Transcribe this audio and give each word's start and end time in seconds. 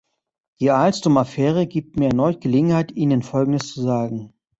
Die 0.59 0.71
Alstom-Affäre 0.71 1.67
gibt 1.67 1.95
mir 1.95 2.07
erneut 2.07 2.41
Gelegenheit, 2.41 2.91
Ihnen 2.93 3.21
Folgendes 3.21 3.71
zu 3.71 3.83
sagen. 3.83 4.33